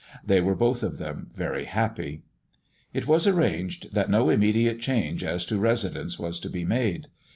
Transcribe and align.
They 0.25 0.41
were 0.41 0.55
both 0.55 0.81
of 0.81 0.97
them 0.97 1.29
very 1.35 1.65
happy. 1.65 2.23
It 2.91 3.05
was 3.05 3.27
arranged 3.27 3.93
that 3.93 4.09
no 4.09 4.31
immediate 4.31 4.79
change 4.79 5.23
as 5.23 5.45
to 5.45 5.59
residence 5.59 6.17
was 6.17 6.39
to 6.39 6.49
be 6.49 6.65
made. 6.65 7.05